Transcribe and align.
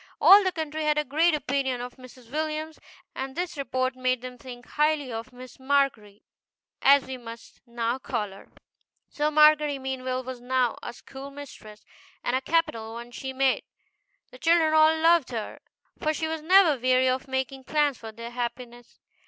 All 0.19 0.43
the 0.43 0.51
country 0.51 0.85
had 0.85 0.97
a 0.97 1.03
great 1.05 1.35
opinion 1.35 1.79
of 1.79 1.97
Mrs. 1.97 2.31
Williams, 2.31 2.79
and 3.13 3.35
this 3.35 3.55
report 3.55 3.95
made 3.95 4.21
them 4.23 4.35
think 4.35 4.65
highly 4.65 5.13
of 5.13 5.31
Miss 5.31 5.59
MARGERY, 5.59 6.23
as 6.81 7.05
we 7.05 7.17
must 7.17 7.61
now 7.67 7.99
call 7.99 8.31
her. 8.31 8.49
So 9.09 9.29
Margery 9.29 9.77
Meanwell 9.77 10.23
was 10.23 10.41
now 10.41 10.75
a 10.81 10.91
schoolmistress, 10.91 11.85
and 12.23 12.35
a 12.35 12.41
capital 12.41 12.93
one 12.93 13.11
she 13.11 13.31
made. 13.31 13.63
The 14.31 14.39
children 14.39 14.73
all 14.73 14.97
loved 15.01 15.29
her, 15.29 15.59
for 16.01 16.15
she 16.15 16.27
was 16.27 16.41
never 16.41 16.81
weary 16.81 17.07
of 17.07 17.27
making 17.27 17.65
plans 17.65 17.99
for 17.99 18.11
their 18.11 18.31
happiness. 18.31 18.99